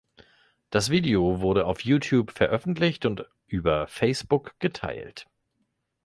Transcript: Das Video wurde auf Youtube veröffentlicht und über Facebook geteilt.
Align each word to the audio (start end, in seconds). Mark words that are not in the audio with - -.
Das 0.71 0.89
Video 0.89 1.41
wurde 1.41 1.67
auf 1.67 1.81
Youtube 1.85 2.31
veröffentlicht 2.31 3.05
und 3.05 3.27
über 3.45 3.85
Facebook 3.85 4.55
geteilt. 4.57 5.27